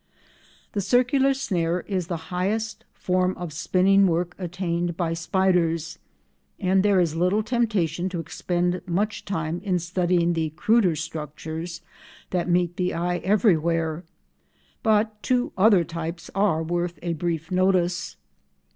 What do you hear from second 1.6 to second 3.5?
is the highest form